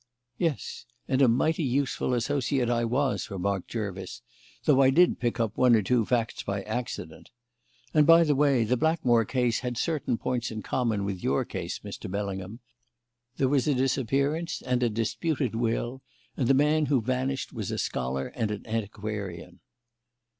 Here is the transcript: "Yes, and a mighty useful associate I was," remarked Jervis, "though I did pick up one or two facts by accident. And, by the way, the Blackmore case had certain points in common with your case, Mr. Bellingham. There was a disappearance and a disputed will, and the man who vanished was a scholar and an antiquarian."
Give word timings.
"Yes, 0.39 0.87
and 1.07 1.21
a 1.21 1.27
mighty 1.27 1.61
useful 1.61 2.15
associate 2.15 2.71
I 2.71 2.85
was," 2.85 3.29
remarked 3.29 3.69
Jervis, 3.69 4.23
"though 4.63 4.81
I 4.81 4.89
did 4.89 5.19
pick 5.19 5.39
up 5.39 5.55
one 5.55 5.75
or 5.75 5.83
two 5.83 6.07
facts 6.07 6.41
by 6.41 6.63
accident. 6.63 7.29
And, 7.93 8.07
by 8.07 8.23
the 8.23 8.33
way, 8.33 8.63
the 8.63 8.77
Blackmore 8.77 9.25
case 9.25 9.59
had 9.59 9.77
certain 9.77 10.17
points 10.17 10.49
in 10.49 10.63
common 10.63 11.05
with 11.05 11.21
your 11.21 11.45
case, 11.45 11.77
Mr. 11.85 12.09
Bellingham. 12.09 12.61
There 13.37 13.47
was 13.47 13.67
a 13.67 13.75
disappearance 13.75 14.63
and 14.63 14.81
a 14.81 14.89
disputed 14.89 15.53
will, 15.53 16.01
and 16.35 16.47
the 16.47 16.55
man 16.55 16.87
who 16.87 16.99
vanished 16.99 17.53
was 17.53 17.69
a 17.69 17.77
scholar 17.77 18.29
and 18.29 18.49
an 18.49 18.65
antiquarian." 18.65 19.59